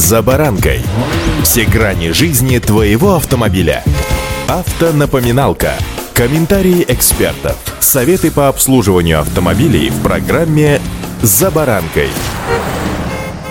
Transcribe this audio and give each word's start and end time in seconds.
«За 0.00 0.22
баранкой». 0.22 0.80
Все 1.42 1.66
грани 1.66 2.12
жизни 2.12 2.58
твоего 2.58 3.16
автомобиля. 3.16 3.84
Автонапоминалка. 4.48 5.74
Комментарии 6.14 6.86
экспертов. 6.88 7.58
Советы 7.80 8.30
по 8.30 8.48
обслуживанию 8.48 9.20
автомобилей 9.20 9.90
в 9.90 10.02
программе 10.02 10.80
«За 11.20 11.50
баранкой». 11.50 12.08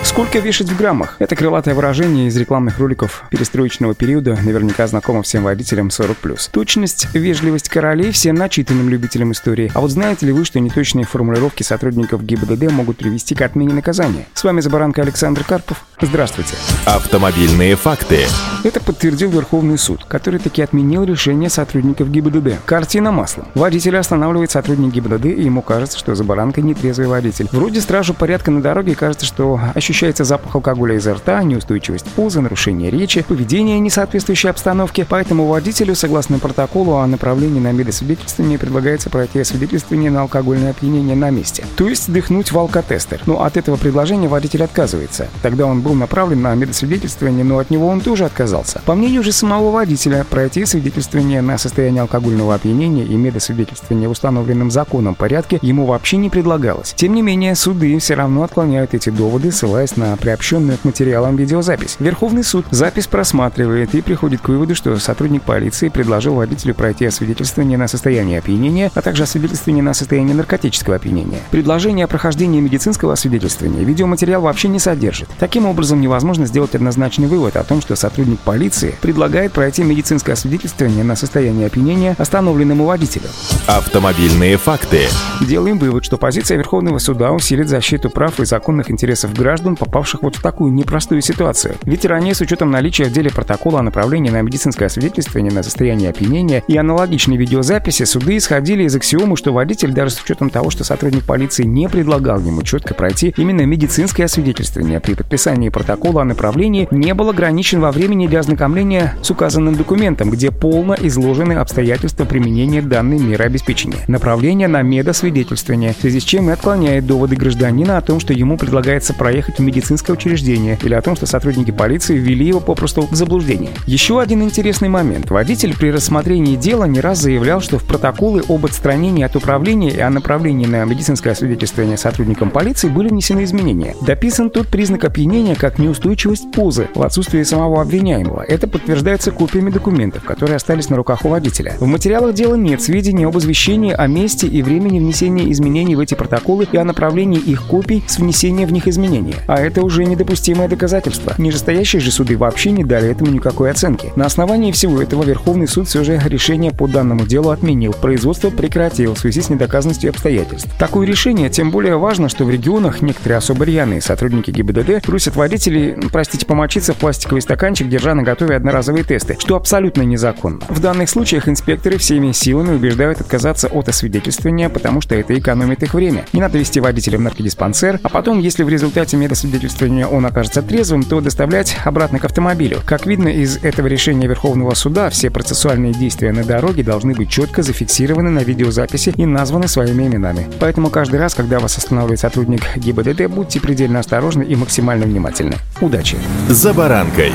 Сколько 0.02 0.40
вешать 0.40 0.70
в 0.70 0.76
граммах? 0.76 1.14
Это 1.20 1.36
крылатое 1.36 1.74
выражение 1.74 2.26
из 2.26 2.36
рекламных 2.36 2.78
роликов 2.78 3.24
перестроечного 3.30 3.94
периода, 3.94 4.36
наверняка 4.42 4.88
знакомо 4.88 5.22
всем 5.22 5.44
водителям 5.44 5.88
40+. 5.88 6.50
Точность, 6.50 7.06
вежливость 7.14 7.68
королей 7.68 8.10
всем 8.10 8.34
начитанным 8.34 8.88
любителям 8.88 9.30
истории. 9.30 9.70
А 9.72 9.80
вот 9.80 9.92
знаете 9.92 10.26
ли 10.26 10.32
вы, 10.32 10.44
что 10.44 10.58
неточные 10.58 11.04
формулировки 11.04 11.62
сотрудников 11.62 12.24
ГИБДД 12.24 12.72
могут 12.72 12.96
привести 12.96 13.36
к 13.36 13.42
отмене 13.42 13.72
наказания? 13.72 14.26
С 14.34 14.42
вами 14.42 14.60
Забаранка 14.60 15.02
Александр 15.02 15.44
Карпов. 15.44 15.84
Здравствуйте. 16.02 16.54
Автомобильные 16.86 17.76
факты. 17.76 18.24
Это 18.64 18.80
подтвердил 18.80 19.30
Верховный 19.30 19.76
суд, 19.76 20.04
который 20.06 20.40
таки 20.40 20.62
отменил 20.62 21.04
решение 21.04 21.50
сотрудников 21.50 22.10
ГИБДД. 22.10 22.64
Картина 22.64 23.12
маслом. 23.12 23.46
Водителя 23.54 23.98
останавливает 23.98 24.50
сотрудник 24.50 24.94
ГИБДД, 24.94 25.26
и 25.26 25.42
ему 25.42 25.60
кажется, 25.60 25.98
что 25.98 26.14
Забаранка 26.14 26.62
нетрезвый 26.62 27.06
водитель. 27.06 27.48
Вроде 27.52 27.82
стражу 27.82 28.14
порядка 28.14 28.50
на 28.50 28.62
дороге 28.62 28.94
кажется, 28.94 29.26
что 29.26 29.60
ощущается 29.74 30.24
запах 30.24 30.54
алкоголя 30.54 30.96
изо 30.96 31.14
рта, 31.14 31.42
неустойчивость 31.42 32.06
пуза, 32.12 32.40
нарушение 32.40 32.90
речи, 32.90 33.22
поведение, 33.22 33.78
не 33.78 33.90
соответствующее 33.90 34.50
обстановке. 34.50 35.06
Поэтому 35.06 35.46
водителю, 35.46 35.94
согласно 35.94 36.38
протоколу 36.38 36.94
о 36.96 37.06
направлении 37.06 37.60
на 37.60 37.72
медосвидетельствование, 37.72 38.58
предлагается 38.58 39.10
пройти 39.10 39.40
освидетельствование 39.40 40.10
на 40.10 40.22
алкогольное 40.22 40.70
опьянение 40.70 41.16
на 41.16 41.28
месте. 41.30 41.64
То 41.76 41.88
есть 41.88 42.10
дыхнуть 42.10 42.52
в 42.52 42.58
алкотестер. 42.58 43.20
Но 43.26 43.42
от 43.42 43.58
этого 43.58 43.76
предложения 43.76 44.28
водитель 44.28 44.64
отказывается. 44.64 45.28
Тогда 45.42 45.66
он 45.66 45.80
был 45.80 45.89
направлен 45.94 46.42
на 46.42 46.54
медосвидетельствование, 46.54 47.44
но 47.44 47.58
от 47.58 47.70
него 47.70 47.88
он 47.88 48.00
тоже 48.00 48.24
отказался. 48.24 48.82
По 48.84 48.94
мнению 48.94 49.22
же 49.22 49.32
самого 49.32 49.70
водителя, 49.70 50.24
пройти 50.28 50.64
свидетельствование 50.64 51.40
на 51.42 51.58
состояние 51.58 52.02
алкогольного 52.02 52.54
опьянения 52.54 53.04
и 53.04 53.16
медосвидетельствование 53.16 54.08
в 54.08 54.12
установленном 54.12 54.70
законом 54.70 55.14
порядке 55.14 55.58
ему 55.62 55.86
вообще 55.86 56.16
не 56.16 56.30
предлагалось. 56.30 56.94
Тем 56.96 57.14
не 57.14 57.22
менее, 57.22 57.54
суды 57.54 57.98
все 57.98 58.14
равно 58.14 58.42
отклоняют 58.42 58.94
эти 58.94 59.10
доводы, 59.10 59.52
ссылаясь 59.52 59.96
на 59.96 60.16
приобщенную 60.16 60.78
к 60.78 60.84
материалам 60.84 61.36
видеозапись. 61.36 61.96
Верховный 61.98 62.44
суд 62.44 62.66
запись 62.70 63.06
просматривает 63.06 63.94
и 63.94 64.00
приходит 64.00 64.40
к 64.40 64.48
выводу, 64.48 64.74
что 64.74 64.96
сотрудник 64.98 65.42
полиции 65.42 65.88
предложил 65.88 66.34
водителю 66.34 66.74
пройти 66.74 67.06
освидетельствование 67.06 67.78
на 67.78 67.88
состояние 67.88 68.38
опьянения, 68.38 68.90
а 68.94 69.02
также 69.02 69.24
освидетельствование 69.24 69.82
на 69.82 69.94
состояние 69.94 70.34
наркотического 70.34 70.96
опьянения. 70.96 71.40
Предложение 71.50 72.04
о 72.04 72.08
прохождении 72.08 72.60
медицинского 72.60 73.14
освидетельствования 73.14 73.84
видеоматериал 73.84 74.42
вообще 74.42 74.68
не 74.68 74.78
содержит. 74.78 75.28
Таким 75.38 75.66
образом, 75.66 75.79
невозможно 75.84 76.46
сделать 76.46 76.74
однозначный 76.74 77.28
вывод 77.28 77.56
о 77.56 77.64
том, 77.64 77.80
что 77.80 77.96
сотрудник 77.96 78.40
полиции 78.40 78.94
предлагает 79.00 79.52
пройти 79.52 79.82
медицинское 79.82 80.32
освидетельствование 80.32 81.04
на 81.04 81.16
состояние 81.16 81.66
опьянения 81.66 82.14
остановленному 82.18 82.84
водителю. 82.84 83.28
Автомобильные 83.66 84.56
факты. 84.56 85.02
Делаем 85.40 85.78
вывод, 85.78 86.04
что 86.04 86.18
позиция 86.18 86.58
Верховного 86.58 86.98
суда 86.98 87.32
усилит 87.32 87.68
защиту 87.68 88.10
прав 88.10 88.40
и 88.40 88.44
законных 88.44 88.90
интересов 88.90 89.32
граждан, 89.34 89.76
попавших 89.76 90.22
вот 90.22 90.36
в 90.36 90.42
такую 90.42 90.72
непростую 90.72 91.22
ситуацию. 91.22 91.76
Ведь 91.84 92.04
ранее, 92.04 92.34
с 92.34 92.40
учетом 92.40 92.70
наличия 92.70 93.04
в 93.04 93.12
деле 93.12 93.30
протокола 93.30 93.80
о 93.80 93.82
направлении 93.82 94.30
на 94.30 94.42
медицинское 94.42 94.86
освидетельствование 94.86 95.52
на 95.52 95.62
состояние 95.62 96.10
опьянения 96.10 96.62
и 96.68 96.76
аналогичной 96.76 97.36
видеозаписи, 97.36 98.04
суды 98.04 98.36
исходили 98.36 98.84
из 98.84 98.94
аксиомы, 98.94 99.36
что 99.36 99.52
водитель, 99.52 99.92
даже 99.92 100.10
с 100.10 100.22
учетом 100.22 100.50
того, 100.50 100.70
что 100.70 100.84
сотрудник 100.84 101.24
полиции 101.24 101.64
не 101.64 101.88
предлагал 101.88 102.40
ему 102.40 102.62
четко 102.62 102.94
пройти 102.94 103.32
именно 103.36 103.62
медицинское 103.62 104.24
освидетельствование 104.24 105.00
при 105.00 105.14
подписании 105.14 105.69
протокола 105.70 106.22
о 106.22 106.24
направлении, 106.24 106.88
не 106.90 107.14
был 107.14 107.30
ограничен 107.30 107.80
во 107.80 107.92
времени 107.92 108.26
для 108.26 108.40
ознакомления 108.40 109.16
с 109.22 109.30
указанным 109.30 109.74
документом, 109.74 110.30
где 110.30 110.50
полно 110.50 110.94
изложены 110.98 111.54
обстоятельства 111.54 112.24
применения 112.24 112.82
данной 112.82 113.18
меры 113.18 113.44
обеспечения. 113.44 114.04
Направление 114.08 114.68
на 114.68 114.82
медосвидетельствование, 114.82 115.92
в 115.92 116.00
связи 116.00 116.20
с 116.20 116.24
чем 116.24 116.50
и 116.50 116.52
отклоняет 116.52 117.06
доводы 117.06 117.36
гражданина 117.36 117.98
о 117.98 118.00
том, 118.00 118.20
что 118.20 118.32
ему 118.32 118.56
предлагается 118.56 119.14
проехать 119.14 119.58
в 119.58 119.62
медицинское 119.62 120.12
учреждение 120.12 120.78
или 120.82 120.94
о 120.94 121.02
том, 121.02 121.16
что 121.16 121.26
сотрудники 121.26 121.70
полиции 121.70 122.16
ввели 122.16 122.46
его 122.46 122.60
попросту 122.60 123.06
в 123.10 123.14
заблуждение. 123.14 123.70
Еще 123.86 124.20
один 124.20 124.42
интересный 124.42 124.88
момент. 124.88 125.30
Водитель 125.30 125.76
при 125.76 125.90
рассмотрении 125.90 126.56
дела 126.56 126.84
не 126.84 127.00
раз 127.00 127.18
заявлял, 127.18 127.60
что 127.60 127.78
в 127.78 127.84
протоколы 127.84 128.42
об 128.48 128.66
отстранении 128.66 129.24
от 129.24 129.36
управления 129.36 129.90
и 129.90 130.00
о 130.00 130.10
направлении 130.10 130.66
на 130.66 130.84
медицинское 130.84 131.30
освидетельствование 131.30 131.96
сотрудникам 131.96 132.50
полиции 132.50 132.88
были 132.88 133.08
внесены 133.08 133.44
изменения. 133.44 133.94
Дописан 134.02 134.50
тут 134.50 134.68
признак 134.68 135.04
опьянения 135.04 135.54
как 135.60 135.78
неустойчивость 135.78 136.50
позы 136.50 136.88
в 136.94 137.02
отсутствии 137.02 137.42
самого 137.42 137.82
обвиняемого. 137.82 138.42
Это 138.42 138.66
подтверждается 138.66 139.30
копиями 139.30 139.70
документов, 139.70 140.24
которые 140.24 140.56
остались 140.56 140.88
на 140.88 140.96
руках 140.96 141.24
у 141.24 141.28
водителя. 141.28 141.74
В 141.78 141.86
материалах 141.86 142.34
дела 142.34 142.54
нет 142.54 142.80
сведений 142.80 143.24
об 143.24 143.36
извещении 143.36 143.92
о 143.92 144.06
месте 144.06 144.46
и 144.46 144.62
времени 144.62 144.98
внесения 144.98 145.52
изменений 145.52 145.96
в 145.96 146.00
эти 146.00 146.14
протоколы 146.14 146.66
и 146.72 146.76
о 146.78 146.84
направлении 146.84 147.38
их 147.38 147.66
копий 147.66 148.02
с 148.06 148.18
внесением 148.18 148.68
в 148.68 148.72
них 148.72 148.88
изменения 148.88 149.34
а 149.46 149.60
это 149.60 149.82
уже 149.82 150.04
недопустимое 150.04 150.68
доказательство. 150.68 151.34
Нижестоящие 151.36 152.00
же 152.00 152.12
суды 152.12 152.36
вообще 152.36 152.70
не 152.70 152.84
дали 152.84 153.10
этому 153.10 153.32
никакой 153.32 153.70
оценки. 153.70 154.12
На 154.14 154.26
основании 154.26 154.70
всего 154.70 155.02
этого 155.02 155.24
Верховный 155.24 155.66
суд 155.66 155.88
все 155.88 156.04
же 156.04 156.20
решение 156.24 156.70
по 156.70 156.86
данному 156.86 157.26
делу 157.26 157.50
отменил, 157.50 157.92
производство 157.92 158.50
прекратил 158.50 159.14
в 159.14 159.18
связи 159.18 159.42
с 159.42 159.50
недоказанностью 159.50 160.10
обстоятельств. 160.10 160.68
Такое 160.78 161.06
решение 161.06 161.50
тем 161.50 161.70
более 161.70 161.96
важно, 161.96 162.28
что 162.28 162.44
в 162.44 162.50
регионах 162.50 163.02
некоторые 163.02 163.38
особо 163.38 163.64
рьяные 163.64 164.00
сотрудники 164.00 164.50
ГИБДД 164.50 165.04
просят 165.04 165.36
водителей, 165.40 165.96
простите, 166.12 166.46
помочиться 166.46 166.94
в 166.94 166.96
пластиковый 166.96 167.42
стаканчик, 167.42 167.88
держа 167.88 168.14
на 168.14 168.22
готове 168.22 168.56
одноразовые 168.56 169.04
тесты, 169.04 169.36
что 169.38 169.56
абсолютно 169.56 170.02
незаконно. 170.02 170.60
В 170.68 170.80
данных 170.80 171.10
случаях 171.10 171.48
инспекторы 171.48 171.98
всеми 171.98 172.32
силами 172.32 172.74
убеждают 172.74 173.20
отказаться 173.20 173.68
от 173.68 173.88
освидетельствования, 173.88 174.68
потому 174.68 175.00
что 175.00 175.14
это 175.14 175.38
экономит 175.38 175.82
их 175.82 175.94
время. 175.94 176.24
Не 176.32 176.40
надо 176.40 176.58
вести 176.58 176.80
водителя 176.80 177.18
в 177.18 177.22
наркодиспансер, 177.22 178.00
а 178.02 178.08
потом, 178.08 178.38
если 178.38 178.62
в 178.62 178.68
результате 178.68 179.16
медосвидетельствования 179.16 179.50
свидетельствования 179.50 180.06
он 180.06 180.26
окажется 180.26 180.62
трезвым, 180.62 181.02
то 181.02 181.20
доставлять 181.20 181.76
обратно 181.84 182.18
к 182.18 182.24
автомобилю. 182.24 182.78
Как 182.84 183.06
видно 183.06 183.28
из 183.28 183.56
этого 183.58 183.86
решения 183.86 184.26
Верховного 184.26 184.74
суда, 184.74 185.10
все 185.10 185.30
процессуальные 185.30 185.92
действия 185.92 186.32
на 186.32 186.44
дороге 186.44 186.82
должны 186.82 187.14
быть 187.14 187.30
четко 187.30 187.62
зафиксированы 187.62 188.30
на 188.30 188.40
видеозаписи 188.40 189.12
и 189.16 189.26
названы 189.26 189.68
своими 189.68 190.06
именами. 190.06 190.46
Поэтому 190.60 190.90
каждый 190.90 191.18
раз, 191.18 191.34
когда 191.34 191.58
вас 191.58 191.76
останавливает 191.78 192.20
сотрудник 192.20 192.76
ГИБДД, 192.76 193.26
будьте 193.26 193.60
предельно 193.60 194.00
осторожны 194.00 194.42
и 194.42 194.54
максимально 194.56 195.04
внимательны. 195.30 195.56
Удачи! 195.80 196.16
За 196.48 196.72
баранкой! 196.72 197.32